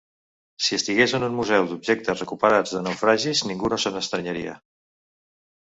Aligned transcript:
Si 0.67 0.71
estigués 0.77 1.13
en 1.17 1.25
un 1.27 1.35
museu 1.41 1.67
d'objectes 1.73 2.23
recuperats 2.25 2.75
de 2.77 2.83
naufragis 2.89 3.47
ningú 3.53 3.73
no 3.77 3.81
se 3.87 3.95
n'estranyaria. 3.97 4.59